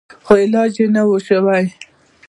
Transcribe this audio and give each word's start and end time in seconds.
خو 0.25 0.33
علاج 0.43 0.73
يې 0.79 0.85
نه 0.95 1.01
و 1.05 1.11
سوى. 1.27 1.63